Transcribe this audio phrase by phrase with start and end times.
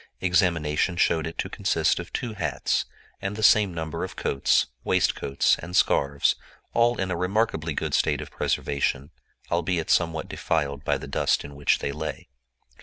[0.19, 2.85] Examination showed it to consist of two hats,
[3.21, 6.35] and the same number of coats, waistcoats, and scarves
[6.73, 9.11] all in a remarkably good state of preservation,
[9.51, 12.29] albeit somewhat defiled by the dust in which they lay.